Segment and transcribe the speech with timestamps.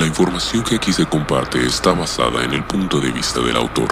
[0.00, 3.88] La información que aquí se comparte está basada en el punto de vista del autor.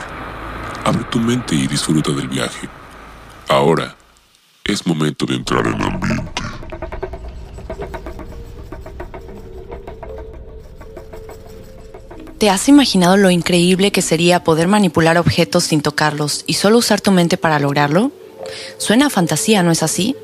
[0.82, 2.66] Abre tu mente y disfruta del viaje.
[3.46, 3.94] Ahora
[4.64, 6.42] es momento de entrar en ambiente.
[12.38, 17.02] ¿Te has imaginado lo increíble que sería poder manipular objetos sin tocarlos y solo usar
[17.02, 18.12] tu mente para lograrlo?
[18.78, 20.16] Suena fantasía, ¿no es así?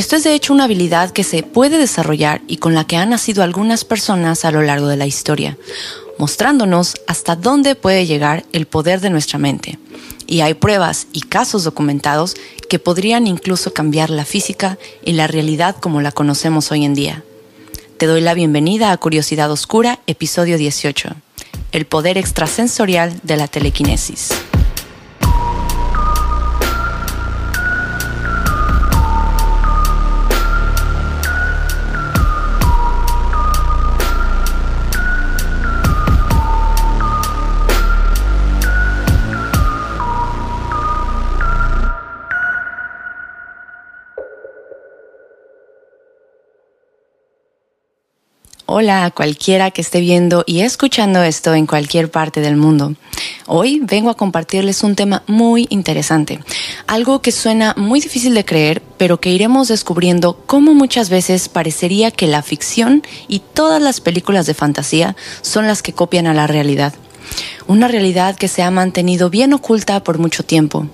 [0.00, 3.10] Esto es de hecho una habilidad que se puede desarrollar y con la que han
[3.10, 5.58] nacido algunas personas a lo largo de la historia,
[6.16, 9.78] mostrándonos hasta dónde puede llegar el poder de nuestra mente.
[10.26, 12.34] Y hay pruebas y casos documentados
[12.70, 17.22] que podrían incluso cambiar la física y la realidad como la conocemos hoy en día.
[17.98, 21.10] Te doy la bienvenida a Curiosidad Oscura, episodio 18,
[21.72, 24.30] el poder extrasensorial de la telequinesis.
[48.72, 52.94] Hola a cualquiera que esté viendo y escuchando esto en cualquier parte del mundo.
[53.48, 56.38] Hoy vengo a compartirles un tema muy interesante,
[56.86, 62.12] algo que suena muy difícil de creer, pero que iremos descubriendo cómo muchas veces parecería
[62.12, 66.46] que la ficción y todas las películas de fantasía son las que copian a la
[66.46, 66.94] realidad.
[67.66, 70.86] Una realidad que se ha mantenido bien oculta por mucho tiempo,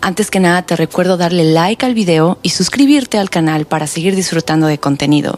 [0.00, 4.14] antes que nada te recuerdo darle like al video y suscribirte al canal para seguir
[4.14, 5.36] disfrutando de contenido.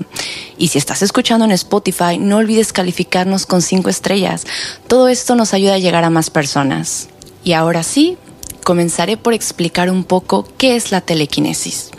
[0.58, 4.46] Y si estás escuchando en Spotify, no olvides calificarnos con 5 estrellas.
[4.86, 7.08] Todo esto nos ayuda a llegar a más personas.
[7.44, 8.18] Y ahora sí,
[8.70, 11.90] comenzaré por explicar un poco qué es la telequinesis.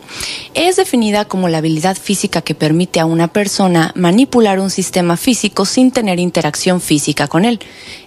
[0.54, 5.66] Es definida como la habilidad física que permite a una persona manipular un sistema físico
[5.66, 7.60] sin tener interacción física con él,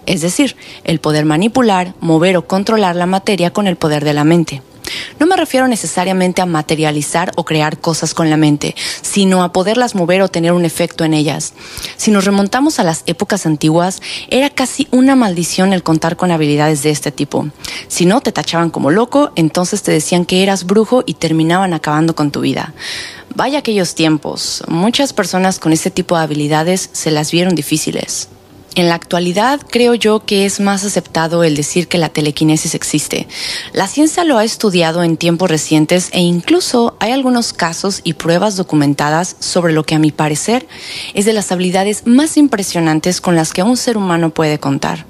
[0.07, 4.23] es decir, el poder manipular, mover o controlar la materia con el poder de la
[4.23, 4.63] mente.
[5.19, 9.95] No me refiero necesariamente a materializar o crear cosas con la mente, sino a poderlas
[9.95, 11.53] mover o tener un efecto en ellas.
[11.97, 16.83] Si nos remontamos a las épocas antiguas, era casi una maldición el contar con habilidades
[16.83, 17.47] de este tipo.
[17.87, 22.15] Si no, te tachaban como loco, entonces te decían que eras brujo y terminaban acabando
[22.15, 22.73] con tu vida.
[23.33, 28.29] Vaya aquellos tiempos, muchas personas con este tipo de habilidades se las vieron difíciles.
[28.75, 33.25] En la actualidad creo yo que es más aceptado el decir que la telequinesis existe.
[33.71, 38.57] La ciencia lo ha estudiado en tiempos recientes e incluso hay algunos casos y pruebas
[38.57, 40.67] documentadas sobre lo que a mi parecer
[41.13, 45.05] es de las habilidades más impresionantes con las que un ser humano puede contar.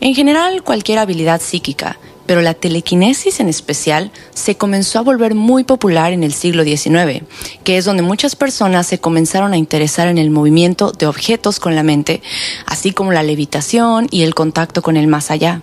[0.00, 5.64] En general, cualquier habilidad psíquica, pero la telequinesis en especial se comenzó a volver muy
[5.64, 7.24] popular en el siglo XIX,
[7.64, 11.74] que es donde muchas personas se comenzaron a interesar en el movimiento de objetos con
[11.74, 12.20] la mente,
[12.66, 15.62] así como la levitación y el contacto con el más allá.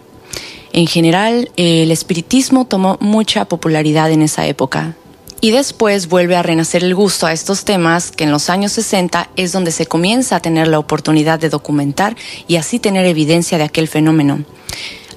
[0.74, 4.96] En general, el espiritismo tomó mucha popularidad en esa época,
[5.42, 9.30] y después vuelve a renacer el gusto a estos temas que en los años 60
[9.36, 12.16] es donde se comienza a tener la oportunidad de documentar
[12.48, 14.44] y así tener evidencia de aquel fenómeno.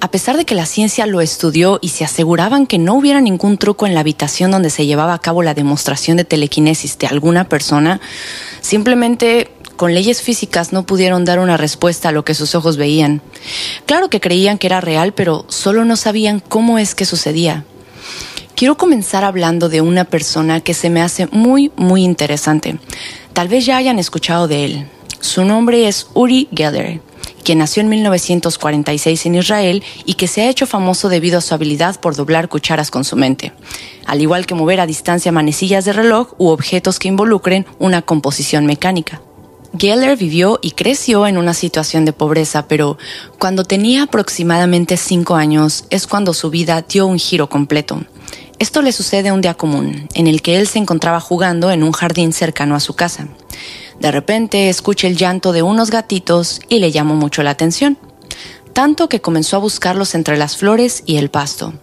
[0.00, 3.58] A pesar de que la ciencia lo estudió y se aseguraban que no hubiera ningún
[3.58, 7.48] truco en la habitación donde se llevaba a cabo la demostración de telequinesis de alguna
[7.48, 8.00] persona,
[8.60, 13.22] simplemente con leyes físicas no pudieron dar una respuesta a lo que sus ojos veían.
[13.86, 17.64] Claro que creían que era real, pero solo no sabían cómo es que sucedía.
[18.54, 22.78] Quiero comenzar hablando de una persona que se me hace muy, muy interesante.
[23.32, 24.88] Tal vez ya hayan escuchado de él.
[25.20, 27.07] Su nombre es Uri Geller
[27.44, 31.54] quien nació en 1946 en Israel y que se ha hecho famoso debido a su
[31.54, 33.52] habilidad por doblar cucharas con su mente,
[34.06, 38.66] al igual que mover a distancia manecillas de reloj u objetos que involucren una composición
[38.66, 39.20] mecánica.
[39.76, 42.96] Geller vivió y creció en una situación de pobreza, pero
[43.38, 48.00] cuando tenía aproximadamente cinco años es cuando su vida dio un giro completo.
[48.58, 51.92] Esto le sucede un día común, en el que él se encontraba jugando en un
[51.92, 53.28] jardín cercano a su casa.
[54.00, 57.98] De repente escucha el llanto de unos gatitos y le llamó mucho la atención,
[58.72, 61.74] tanto que comenzó a buscarlos entre las flores y el pasto.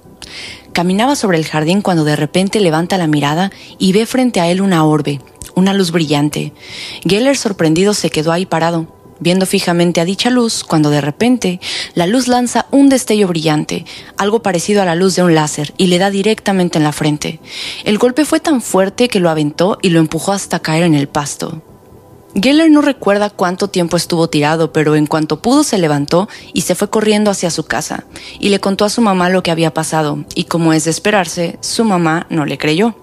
[0.72, 4.62] Caminaba sobre el jardín cuando de repente levanta la mirada y ve frente a él
[4.62, 5.22] una orbe,
[5.56, 6.54] una luz brillante.
[7.04, 8.88] Geller sorprendido se quedó ahí parado,
[9.20, 11.60] viendo fijamente a dicha luz, cuando de repente
[11.94, 13.86] la luz lanza un destello brillante,
[14.18, 17.40] algo parecido a la luz de un láser, y le da directamente en la frente.
[17.84, 21.08] El golpe fue tan fuerte que lo aventó y lo empujó hasta caer en el
[21.08, 21.62] pasto.
[22.36, 26.76] Geller no recuerda cuánto tiempo estuvo tirado, pero en cuanto pudo se levantó y se
[26.76, 28.04] fue corriendo hacia su casa,
[28.40, 31.58] y le contó a su mamá lo que había pasado, y como es de esperarse,
[31.62, 32.94] su mamá no le creyó.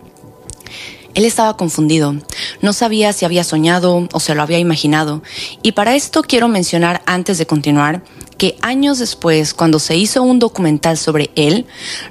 [1.14, 2.14] Él estaba confundido,
[2.60, 5.22] no sabía si había soñado o se lo había imaginado,
[5.62, 8.02] y para esto quiero mencionar antes de continuar
[8.42, 11.64] que años después, cuando se hizo un documental sobre él,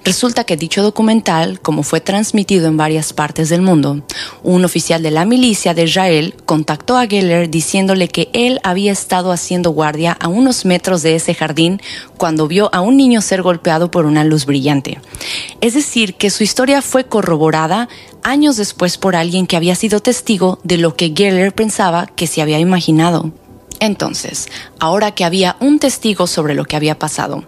[0.06, 4.02] resulta que dicho documental, como fue transmitido en varias partes del mundo,
[4.42, 9.34] un oficial de la milicia de Israel contactó a Geller diciéndole que él había estado
[9.34, 11.82] haciendo guardia a unos metros de ese jardín
[12.16, 15.02] cuando vio a un niño ser golpeado por una luz brillante.
[15.60, 17.90] Es decir, que su historia fue corroborada
[18.24, 22.42] años después por alguien que había sido testigo de lo que Geller pensaba que se
[22.42, 23.34] había imaginado.
[23.82, 24.48] Entonces,
[24.80, 27.44] ahora que había un testigo sobre lo que había pasado,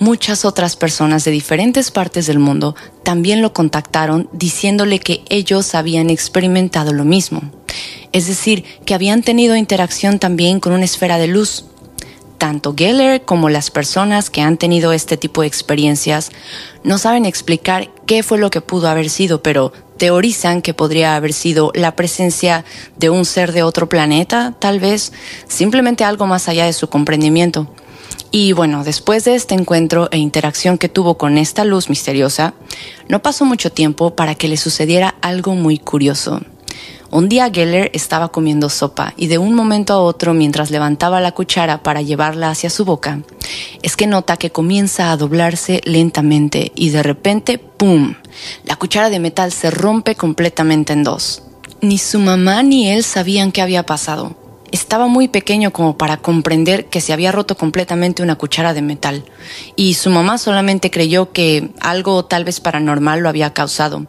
[0.00, 2.74] muchas otras personas de diferentes partes del mundo
[3.04, 7.40] también lo contactaron diciéndole que ellos habían experimentado lo mismo.
[8.10, 11.66] Es decir, que habían tenido interacción también con una esfera de luz.
[12.38, 16.30] Tanto Geller como las personas que han tenido este tipo de experiencias
[16.84, 21.32] no saben explicar qué fue lo que pudo haber sido, pero teorizan que podría haber
[21.32, 22.64] sido la presencia
[22.96, 25.12] de un ser de otro planeta, tal vez,
[25.48, 27.66] simplemente algo más allá de su comprendimiento.
[28.30, 32.52] Y bueno, después de este encuentro e interacción que tuvo con esta luz misteriosa,
[33.08, 36.42] no pasó mucho tiempo para que le sucediera algo muy curioso.
[37.10, 41.32] Un día Geller estaba comiendo sopa y de un momento a otro, mientras levantaba la
[41.32, 43.20] cuchara para llevarla hacia su boca,
[43.82, 48.14] es que nota que comienza a doblarse lentamente y de repente, ¡pum!
[48.64, 51.42] La cuchara de metal se rompe completamente en dos.
[51.80, 54.45] Ni su mamá ni él sabían qué había pasado.
[54.76, 59.24] Estaba muy pequeño como para comprender que se había roto completamente una cuchara de metal,
[59.74, 64.06] y su mamá solamente creyó que algo tal vez paranormal lo había causado.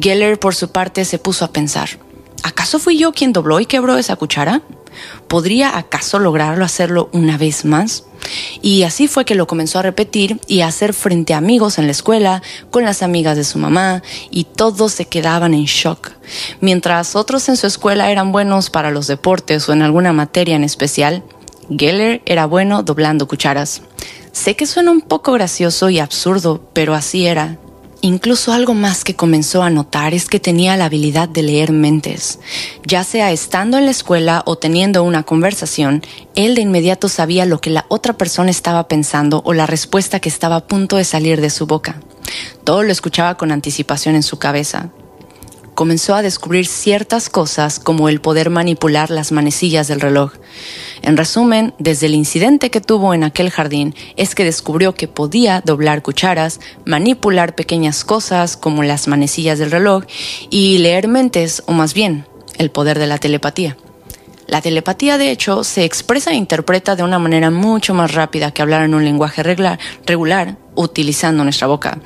[0.00, 1.90] Geller, por su parte, se puso a pensar.
[2.42, 4.62] ¿Acaso fui yo quien dobló y quebró esa cuchara?
[5.28, 8.04] ¿Podría acaso lograrlo hacerlo una vez más?
[8.62, 11.86] Y así fue que lo comenzó a repetir y a hacer frente a amigos en
[11.86, 16.12] la escuela, con las amigas de su mamá, y todos se quedaban en shock.
[16.60, 20.64] Mientras otros en su escuela eran buenos para los deportes o en alguna materia en
[20.64, 21.22] especial,
[21.70, 23.82] Geller era bueno doblando cucharas.
[24.32, 27.58] Sé que suena un poco gracioso y absurdo, pero así era.
[28.02, 32.38] Incluso algo más que comenzó a notar es que tenía la habilidad de leer mentes.
[32.86, 36.02] Ya sea estando en la escuela o teniendo una conversación,
[36.34, 40.30] él de inmediato sabía lo que la otra persona estaba pensando o la respuesta que
[40.30, 42.00] estaba a punto de salir de su boca.
[42.64, 44.90] Todo lo escuchaba con anticipación en su cabeza
[45.80, 50.34] comenzó a descubrir ciertas cosas como el poder manipular las manecillas del reloj.
[51.00, 55.62] En resumen, desde el incidente que tuvo en aquel jardín es que descubrió que podía
[55.64, 60.04] doblar cucharas, manipular pequeñas cosas como las manecillas del reloj
[60.50, 62.26] y leer mentes, o más bien,
[62.58, 63.78] el poder de la telepatía.
[64.48, 68.60] La telepatía, de hecho, se expresa e interpreta de una manera mucho más rápida que
[68.60, 72.00] hablar en un lenguaje regular, utilizando nuestra boca.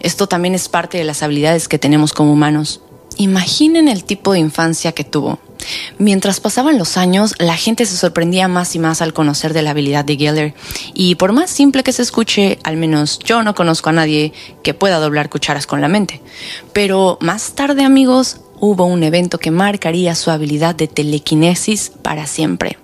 [0.00, 2.80] Esto también es parte de las habilidades que tenemos como humanos.
[3.16, 5.38] Imaginen el tipo de infancia que tuvo.
[5.98, 9.70] Mientras pasaban los años, la gente se sorprendía más y más al conocer de la
[9.70, 10.54] habilidad de Geller,
[10.94, 14.74] y por más simple que se escuche, al menos yo no conozco a nadie que
[14.74, 16.20] pueda doblar cucharas con la mente.
[16.72, 22.78] Pero más tarde, amigos, hubo un evento que marcaría su habilidad de telequinesis para siempre.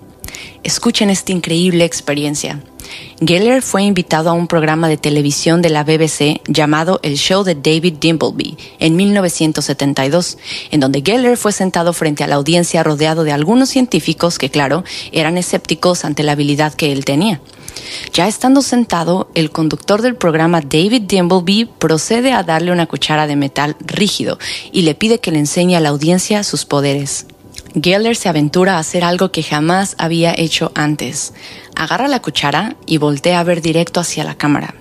[0.63, 2.61] Escuchen esta increíble experiencia.
[3.19, 7.55] Geller fue invitado a un programa de televisión de la BBC llamado El Show de
[7.55, 10.37] David Dimbleby en 1972,
[10.71, 14.83] en donde Geller fue sentado frente a la audiencia rodeado de algunos científicos que, claro,
[15.11, 17.41] eran escépticos ante la habilidad que él tenía.
[18.13, 23.35] Ya estando sentado, el conductor del programa David Dimbleby procede a darle una cuchara de
[23.35, 24.39] metal rígido
[24.71, 27.25] y le pide que le enseñe a la audiencia sus poderes.
[27.73, 31.33] Geller se aventura a hacer algo que jamás había hecho antes.
[31.75, 34.75] Agarra la cuchara y voltea a ver directo hacia la cámara.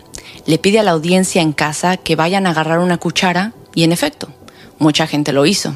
[0.47, 3.93] Le pide a la audiencia en casa que vayan a agarrar una cuchara y en
[3.93, 4.29] efecto,
[4.79, 5.75] mucha gente lo hizo.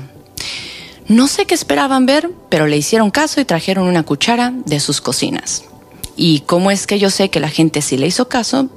[1.09, 5.01] No sé qué esperaban ver, pero le hicieron caso y trajeron una cuchara de sus
[5.01, 5.65] cocinas.
[6.17, 8.69] ¿Y cómo es que yo sé que la gente sí le hizo caso?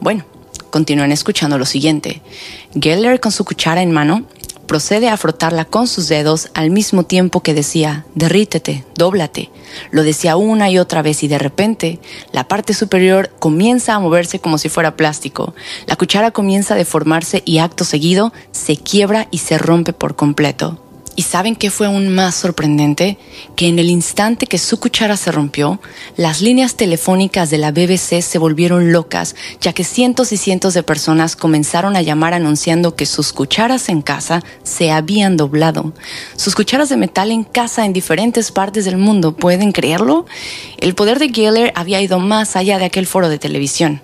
[0.00, 0.24] Bueno,
[0.70, 2.22] continúen escuchando lo siguiente.
[2.74, 4.24] Geller con su cuchara en mano
[4.66, 9.50] procede a frotarla con sus dedos al mismo tiempo que decía, derrítete, dóblate.
[9.90, 12.00] Lo decía una y otra vez y de repente
[12.32, 15.54] la parte superior comienza a moverse como si fuera plástico.
[15.86, 20.85] La cuchara comienza a deformarse y acto seguido se quiebra y se rompe por completo.
[21.18, 23.16] ¿Y saben qué fue aún más sorprendente?
[23.56, 25.80] Que en el instante que su cuchara se rompió,
[26.18, 30.82] las líneas telefónicas de la BBC se volvieron locas, ya que cientos y cientos de
[30.82, 35.94] personas comenzaron a llamar anunciando que sus cucharas en casa se habían doblado.
[36.36, 40.26] Sus cucharas de metal en casa en diferentes partes del mundo, ¿pueden creerlo?
[40.76, 44.02] El poder de Geller había ido más allá de aquel foro de televisión.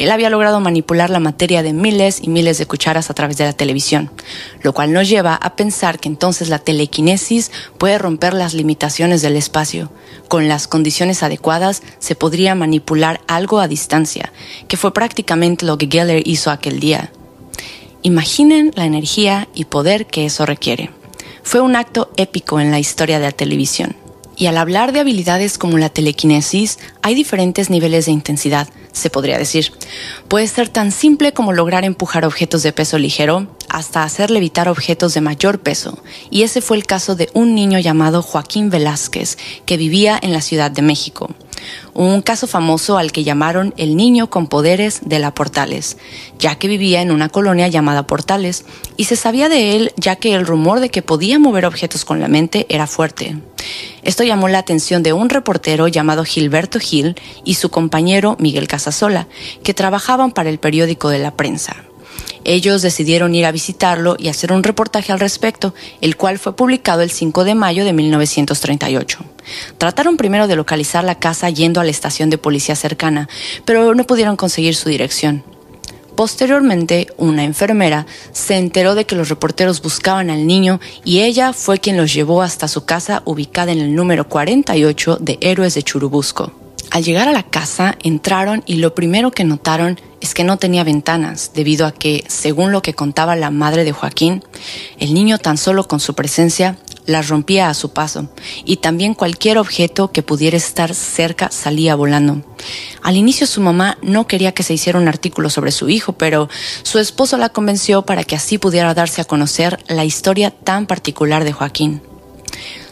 [0.00, 3.44] Él había logrado manipular la materia de miles y miles de cucharas a través de
[3.44, 4.10] la televisión,
[4.62, 9.36] lo cual nos lleva a pensar que entonces la telequinesis puede romper las limitaciones del
[9.36, 9.92] espacio.
[10.28, 14.32] Con las condiciones adecuadas se podría manipular algo a distancia,
[14.68, 17.12] que fue prácticamente lo que Geller hizo aquel día.
[18.00, 20.88] Imaginen la energía y poder que eso requiere.
[21.42, 23.94] Fue un acto épico en la historia de la televisión.
[24.40, 29.36] Y al hablar de habilidades como la telequinesis, hay diferentes niveles de intensidad, se podría
[29.36, 29.70] decir.
[30.28, 35.14] Puede ser tan simple como lograr empujar objetos de peso ligero hasta hacer levitar objetos
[35.14, 35.98] de mayor peso.
[36.30, 40.40] Y ese fue el caso de un niño llamado Joaquín Velázquez, que vivía en la
[40.40, 41.30] Ciudad de México
[41.94, 45.96] un caso famoso al que llamaron el niño con poderes de la Portales,
[46.38, 48.64] ya que vivía en una colonia llamada Portales
[48.96, 52.20] y se sabía de él ya que el rumor de que podía mover objetos con
[52.20, 53.36] la mente era fuerte.
[54.02, 59.28] Esto llamó la atención de un reportero llamado Gilberto Gil y su compañero Miguel Casasola,
[59.62, 61.89] que trabajaban para el periódico de la prensa.
[62.44, 67.02] Ellos decidieron ir a visitarlo y hacer un reportaje al respecto, el cual fue publicado
[67.02, 69.18] el 5 de mayo de 1938.
[69.78, 73.28] Trataron primero de localizar la casa yendo a la estación de policía cercana,
[73.64, 75.44] pero no pudieron conseguir su dirección.
[76.16, 81.78] Posteriormente, una enfermera se enteró de que los reporteros buscaban al niño y ella fue
[81.78, 86.59] quien los llevó hasta su casa ubicada en el número 48 de Héroes de Churubusco.
[86.90, 90.84] Al llegar a la casa, entraron y lo primero que notaron es que no tenía
[90.84, 94.44] ventanas, debido a que, según lo que contaba la madre de Joaquín,
[94.98, 98.28] el niño tan solo con su presencia las rompía a su paso,
[98.64, 102.42] y también cualquier objeto que pudiera estar cerca salía volando.
[103.02, 106.48] Al inicio su mamá no quería que se hiciera un artículo sobre su hijo, pero
[106.82, 111.44] su esposo la convenció para que así pudiera darse a conocer la historia tan particular
[111.44, 112.02] de Joaquín.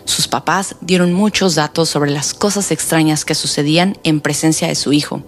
[0.08, 4.94] Sus papás dieron muchos datos sobre las cosas extrañas que sucedían en presencia de su
[4.94, 5.22] hijo.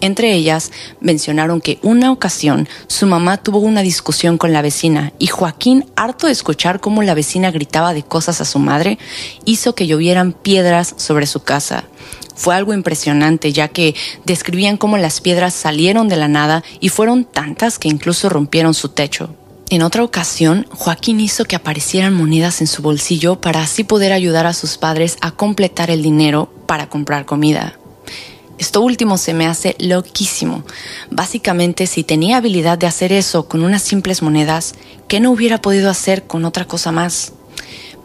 [0.00, 5.26] Entre ellas, mencionaron que una ocasión su mamá tuvo una discusión con la vecina y
[5.26, 8.98] Joaquín, harto de escuchar cómo la vecina gritaba de cosas a su madre,
[9.44, 11.84] hizo que llovieran piedras sobre su casa.
[12.34, 17.26] Fue algo impresionante ya que describían cómo las piedras salieron de la nada y fueron
[17.26, 19.34] tantas que incluso rompieron su techo.
[19.74, 24.46] En otra ocasión, Joaquín hizo que aparecieran monedas en su bolsillo para así poder ayudar
[24.46, 27.76] a sus padres a completar el dinero para comprar comida.
[28.56, 30.62] Esto último se me hace loquísimo.
[31.10, 34.76] Básicamente, si tenía habilidad de hacer eso con unas simples monedas,
[35.08, 37.32] ¿qué no hubiera podido hacer con otra cosa más?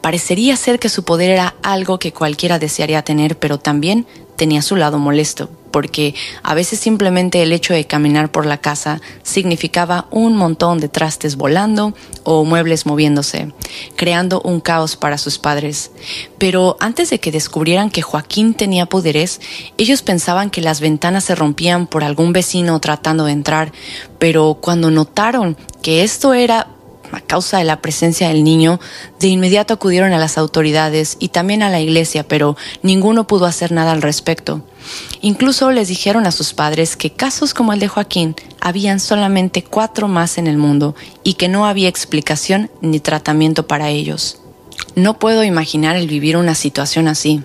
[0.02, 4.08] Parecería ser que su poder era algo que cualquiera desearía tener, pero también
[4.38, 9.02] tenía su lado molesto porque a veces simplemente el hecho de caminar por la casa
[9.24, 13.52] significaba un montón de trastes volando o muebles moviéndose,
[13.96, 15.92] creando un caos para sus padres.
[16.38, 19.42] Pero antes de que descubrieran que Joaquín tenía poderes,
[19.78, 23.72] ellos pensaban que las ventanas se rompían por algún vecino tratando de entrar,
[24.18, 26.68] pero cuando notaron que esto era
[27.12, 28.80] a causa de la presencia del niño,
[29.20, 33.72] de inmediato acudieron a las autoridades y también a la iglesia, pero ninguno pudo hacer
[33.72, 34.62] nada al respecto.
[35.22, 40.08] Incluso les dijeron a sus padres que casos como el de Joaquín habían solamente cuatro
[40.08, 44.40] más en el mundo y que no había explicación ni tratamiento para ellos.
[44.96, 47.44] No puedo imaginar el vivir una situación así.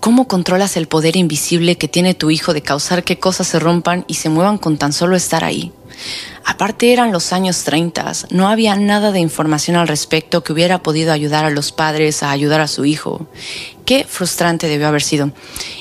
[0.00, 4.04] ¿Cómo controlas el poder invisible que tiene tu hijo de causar que cosas se rompan
[4.06, 5.72] y se muevan con tan solo estar ahí?
[6.48, 11.12] Aparte eran los años 30, no había nada de información al respecto que hubiera podido
[11.12, 13.26] ayudar a los padres a ayudar a su hijo.
[13.84, 15.32] Qué frustrante debió haber sido.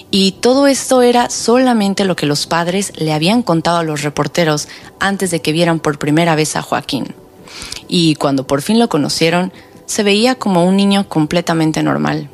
[0.09, 4.67] Y todo esto era solamente lo que los padres le habían contado a los reporteros
[4.99, 7.13] antes de que vieran por primera vez a Joaquín.
[7.87, 9.53] Y cuando por fin lo conocieron,
[9.85, 12.27] se veía como un niño completamente normal.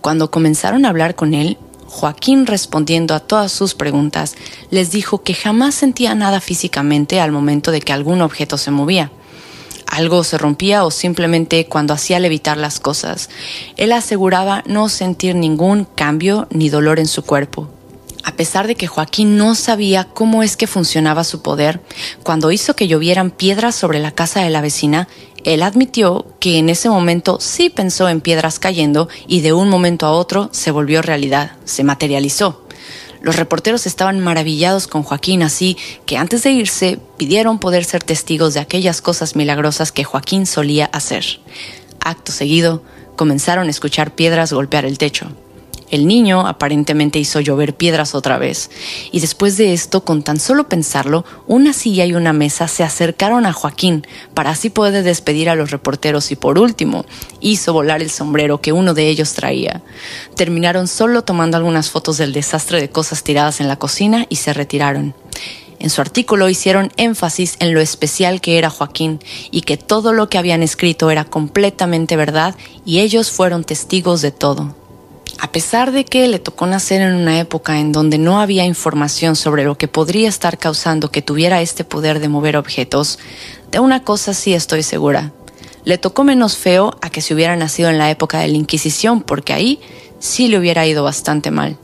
[0.00, 4.36] Cuando comenzaron a hablar con él, Joaquín respondiendo a todas sus preguntas,
[4.70, 9.10] les dijo que jamás sentía nada físicamente al momento de que algún objeto se movía.
[9.86, 13.30] Algo se rompía o simplemente cuando hacía levitar las cosas.
[13.78, 17.70] Él aseguraba no sentir ningún cambio ni dolor en su cuerpo.
[18.22, 21.80] A pesar de que Joaquín no sabía cómo es que funcionaba su poder,
[22.22, 25.08] cuando hizo que llovieran piedras sobre la casa de la vecina,
[25.44, 30.06] él admitió que en ese momento sí pensó en piedras cayendo y de un momento
[30.06, 32.62] a otro se volvió realidad, se materializó.
[33.20, 35.76] Los reporteros estaban maravillados con Joaquín, así
[36.06, 40.86] que antes de irse pidieron poder ser testigos de aquellas cosas milagrosas que Joaquín solía
[40.86, 41.40] hacer.
[42.00, 42.82] Acto seguido,
[43.16, 45.26] comenzaron a escuchar piedras golpear el techo.
[45.90, 48.70] El niño aparentemente hizo llover piedras otra vez,
[49.10, 53.46] y después de esto, con tan solo pensarlo, una silla y una mesa se acercaron
[53.46, 57.06] a Joaquín para así poder despedir a los reporteros y por último,
[57.40, 59.82] hizo volar el sombrero que uno de ellos traía.
[60.36, 64.52] Terminaron solo tomando algunas fotos del desastre de cosas tiradas en la cocina y se
[64.52, 65.14] retiraron.
[65.78, 70.28] En su artículo hicieron énfasis en lo especial que era Joaquín y que todo lo
[70.28, 74.74] que habían escrito era completamente verdad y ellos fueron testigos de todo.
[75.48, 79.34] A pesar de que le tocó nacer en una época en donde no había información
[79.34, 83.18] sobre lo que podría estar causando que tuviera este poder de mover objetos,
[83.70, 85.32] de una cosa sí estoy segura.
[85.84, 89.22] Le tocó menos feo a que si hubiera nacido en la época de la Inquisición,
[89.22, 89.80] porque ahí
[90.18, 91.78] sí le hubiera ido bastante mal.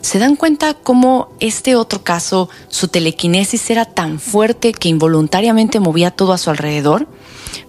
[0.00, 6.10] ¿Se dan cuenta cómo este otro caso, su telequinesis era tan fuerte que involuntariamente movía
[6.10, 7.06] todo a su alrededor?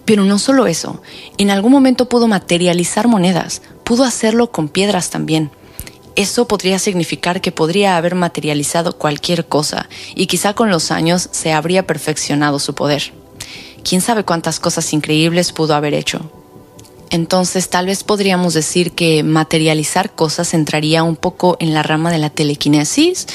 [0.04, 1.02] Pero no solo eso,
[1.38, 5.50] en algún momento pudo materializar monedas, pudo hacerlo con piedras también.
[6.16, 11.52] Eso podría significar que podría haber materializado cualquier cosa y quizá con los años se
[11.52, 13.12] habría perfeccionado su poder.
[13.82, 16.43] ¿Quién sabe cuántas cosas increíbles pudo haber hecho?
[17.14, 22.18] Entonces tal vez podríamos decir que materializar cosas entraría un poco en la rama de
[22.18, 23.28] la telequinesis.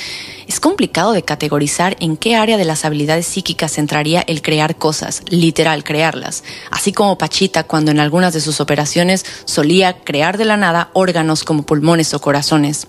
[0.49, 5.23] Es complicado de categorizar en qué área de las habilidades psíquicas entraría el crear cosas,
[5.29, 10.57] literal crearlas, así como Pachita cuando en algunas de sus operaciones solía crear de la
[10.57, 12.85] nada órganos como pulmones o corazones.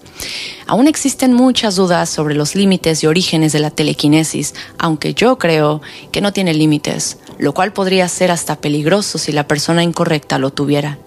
[0.67, 5.83] Aún existen muchas dudas sobre los límites y orígenes de la telequinesis, aunque yo creo
[6.11, 10.51] que no tiene límites lo cual podría ser hasta peligroso si la persona incorrecta lo
[10.51, 10.99] tuviera.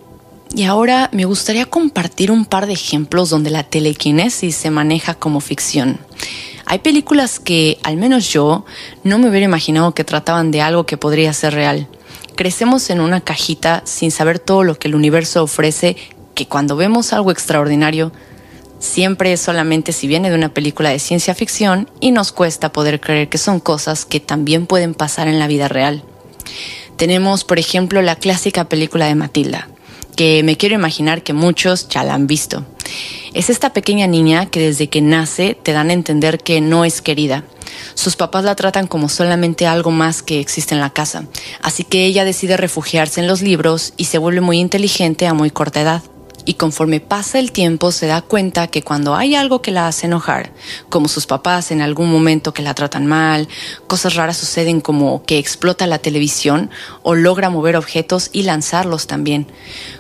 [0.56, 5.42] Y ahora me gustaría compartir un par de ejemplos donde la telequinesis se maneja como
[5.42, 6.00] ficción.
[6.66, 8.66] Hay películas que, al menos yo,
[9.04, 11.88] no me hubiera imaginado que trataban de algo que podría ser real.
[12.36, 15.98] Crecemos en una cajita sin saber todo lo que el universo ofrece,
[16.34, 18.12] que cuando vemos algo extraordinario,
[18.80, 23.00] siempre es solamente si viene de una película de ciencia ficción y nos cuesta poder
[23.00, 26.04] creer que son cosas que también pueden pasar en la vida real.
[26.98, 29.68] Tenemos, por ejemplo, la clásica película de Matilda,
[30.16, 32.66] que me quiero imaginar que muchos ya la han visto.
[33.34, 37.02] Es esta pequeña niña que desde que nace te dan a entender que no es
[37.02, 37.44] querida.
[37.96, 41.26] Sus papás la tratan como solamente algo más que existe en la casa,
[41.62, 45.50] así que ella decide refugiarse en los libros y se vuelve muy inteligente a muy
[45.50, 46.04] corta edad
[46.46, 50.08] y conforme pasa el tiempo se da cuenta que cuando hay algo que la hace
[50.08, 50.52] enojar,
[50.90, 53.48] como sus papás en algún momento que la tratan mal,
[53.88, 56.70] cosas raras suceden como que explota la televisión
[57.02, 59.48] o logra mover objetos y lanzarlos también.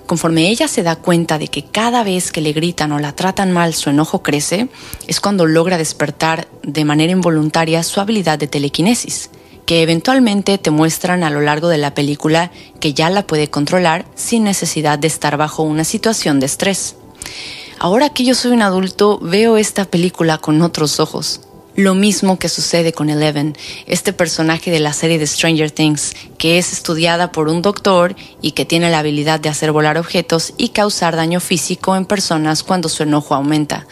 [0.06, 3.52] Conforme ella se da cuenta de que cada vez que le gritan o la tratan
[3.52, 4.67] mal su enojo crece,
[5.08, 9.30] es cuando logra despertar de manera involuntaria su habilidad de telequinesis
[9.65, 14.06] que eventualmente te muestran a lo largo de la película que ya la puede controlar
[14.15, 16.95] sin necesidad de estar bajo una situación de estrés.
[17.80, 21.41] Ahora que yo soy un adulto, veo esta película con otros ojos.
[21.76, 23.58] Lo mismo que sucede con Eleven,
[23.88, 28.52] este personaje de la serie de Stranger Things, que es estudiada por un doctor y
[28.52, 32.90] que tiene la habilidad de hacer volar objetos y causar daño físico en personas cuando
[32.90, 33.88] su enojo aumenta.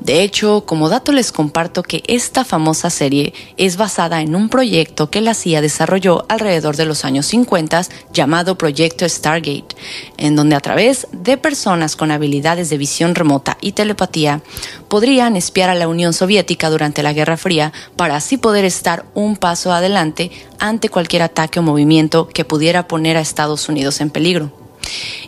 [0.00, 5.08] De hecho, como dato les comparto que esta famosa serie es basada en un proyecto
[5.10, 9.76] que la CIA desarrolló alrededor de los años 50 llamado Proyecto Stargate,
[10.16, 14.42] en donde a través de personas con habilidades de visión remota y telepatía
[14.88, 19.36] podrían espiar a la Unión Soviética durante la Guerra Fría para así poder estar un
[19.36, 24.59] paso adelante ante cualquier ataque o movimiento que pudiera poner a Estados Unidos en peligro.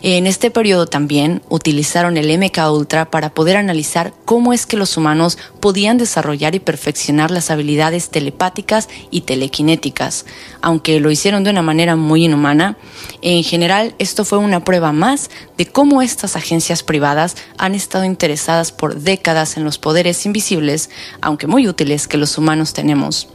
[0.01, 4.97] En este periodo también utilizaron el MK Ultra para poder analizar cómo es que los
[4.97, 10.25] humanos podían desarrollar y perfeccionar las habilidades telepáticas y telequinéticas.
[10.61, 12.77] Aunque lo hicieron de una manera muy inhumana,
[13.21, 18.71] en general esto fue una prueba más de cómo estas agencias privadas han estado interesadas
[18.71, 20.89] por décadas en los poderes invisibles,
[21.21, 23.29] aunque muy útiles, que los humanos tenemos.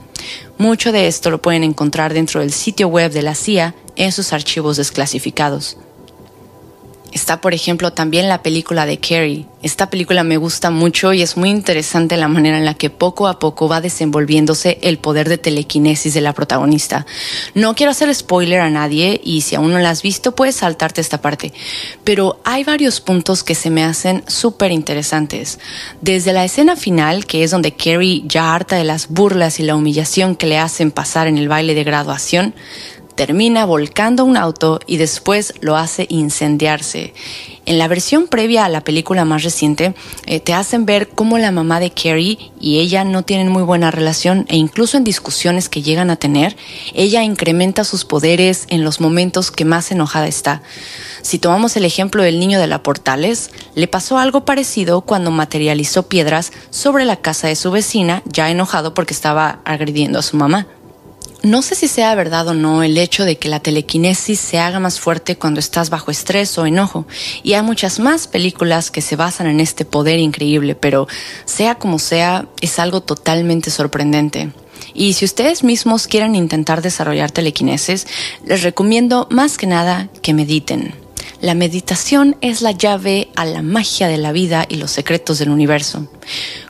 [0.59, 4.33] Mucho de esto lo pueden encontrar dentro del sitio web de la CIA en sus
[4.33, 5.77] archivos desclasificados.
[7.13, 9.47] Está, por ejemplo, también la película de Carrie.
[9.63, 13.27] Esta película me gusta mucho y es muy interesante la manera en la que poco
[13.27, 17.07] a poco va desenvolviéndose el poder de telequinesis de la protagonista.
[17.55, 21.01] No quiero hacer spoiler a nadie y si aún no la has visto puedes saltarte
[21.01, 21.53] esta parte,
[22.05, 25.59] pero hay varios puntos que se me hacen súper interesantes.
[26.01, 29.75] Desde la escena final, que es donde Carrie, ya harta de las burlas y la
[29.75, 32.55] humillación que le hacen pasar en el baile de graduación,
[33.19, 37.15] termina volcando un auto y después lo hace incendiarse.
[37.67, 39.93] En la versión previa a la película más reciente,
[40.27, 43.91] eh, te hacen ver cómo la mamá de Carrie y ella no tienen muy buena
[43.91, 46.57] relación e incluso en discusiones que llegan a tener,
[46.95, 50.63] ella incrementa sus poderes en los momentos que más enojada está.
[51.23, 56.05] Si tomamos el ejemplo del niño de la Portales, le pasó algo parecido cuando materializó
[56.05, 60.69] piedras sobre la casa de su vecina, ya enojado porque estaba agrediendo a su mamá.
[61.43, 64.81] No sé si sea verdad o no el hecho de que la telequinesis se haga
[64.81, 67.07] más fuerte cuando estás bajo estrés o enojo,
[67.45, 71.07] y hay muchas más películas que se basan en este poder increíble, pero
[71.45, 74.51] sea como sea, es algo totalmente sorprendente.
[74.95, 78.09] Y si ustedes mismos quieren intentar desarrollar telequinesis,
[78.45, 80.95] les recomiendo más que nada que mediten.
[81.41, 85.51] La meditación es la llave a la magia de la vida y los secretos del
[85.51, 86.09] universo.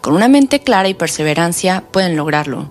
[0.02, 2.70] Con una mente clara y perseverancia pueden lograrlo.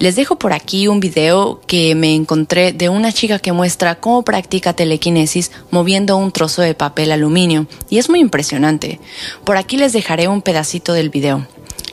[0.00, 4.22] Les dejo por aquí un video que me encontré de una chica que muestra cómo
[4.22, 8.98] practica telequinesis moviendo un trozo de papel aluminio y es muy impresionante.
[9.44, 11.46] Por aquí les dejaré un pedacito del video.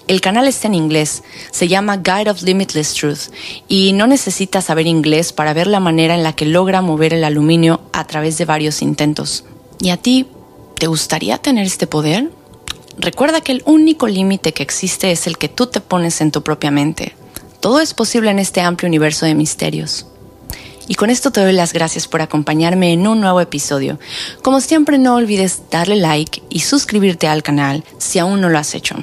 [0.08, 3.34] El canal está en inglés, se llama Guide of Limitless Truth
[3.68, 7.26] y no necesita saber inglés para ver la manera en la que logra mover el
[7.26, 9.44] aluminio a través de varios intentos.
[9.82, 10.28] ¿Y a ti,
[10.80, 12.32] te gustaría tener este poder?
[12.98, 16.42] Recuerda que el único límite que existe es el que tú te pones en tu
[16.42, 17.17] propia mente.
[17.60, 20.06] Todo es posible en este amplio universo de misterios.
[20.88, 24.00] Y con esto te doy las gracias por acompañarme en un nuevo episodio.
[24.42, 28.74] Como siempre, no olvides darle like y suscribirte al canal si aún no lo has
[28.74, 28.96] hecho.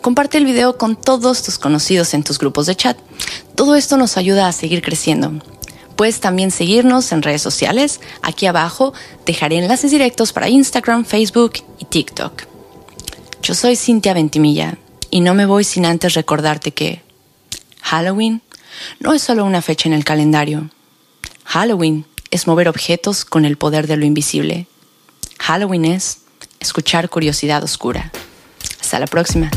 [0.00, 2.96] Comparte el video con todos tus conocidos en tus grupos de chat.
[3.56, 5.32] Todo esto nos ayuda a seguir creciendo.
[5.96, 8.00] Puedes también seguirnos en redes sociales.
[8.22, 8.92] Aquí abajo
[9.26, 12.44] dejaré enlaces directos para Instagram, Facebook y TikTok.
[13.42, 14.78] Yo soy Cintia Ventimilla
[15.10, 17.02] y no me voy sin antes recordarte que
[17.84, 18.40] Halloween
[18.98, 20.70] no es solo una fecha en el calendario.
[21.44, 24.66] Halloween es mover objetos con el poder de lo invisible.
[25.38, 26.22] Halloween es
[26.60, 28.10] escuchar curiosidad oscura.
[28.80, 29.50] Hasta la próxima.